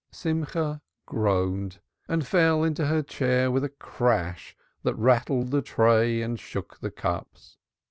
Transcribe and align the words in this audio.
Simcha 0.11 0.81
groaned 1.05 1.79
and 2.07 2.25
fell 2.25 2.63
into 2.63 2.87
her 2.87 3.03
chair 3.03 3.51
with 3.51 3.63
a 3.63 3.69
crash 3.69 4.57
that 4.81 4.95
rattled 4.95 5.51
the 5.51 5.61
tray 5.61 6.23
and 6.23 6.39
shook 6.39 6.79
the 6.79 6.89
cups. 6.89 7.57